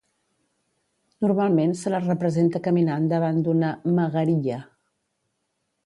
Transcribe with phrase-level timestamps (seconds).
[1.25, 4.63] Normalment se la representa caminant davant d'una "magariya".